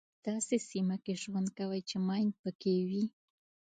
[0.23, 3.05] په داسې سیمه کې ژوند کوئ چې ماین پکې وي.